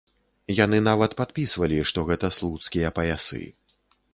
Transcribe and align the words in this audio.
Яны 0.59 0.77
нават 0.87 1.13
падпісвалі, 1.19 1.77
што 1.91 2.07
гэта 2.09 2.33
слуцкія 2.39 2.93
паясы. 2.97 3.43